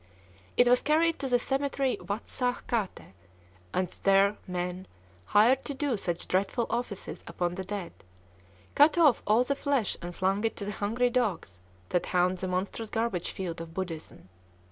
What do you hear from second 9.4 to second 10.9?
the flesh and flung it to the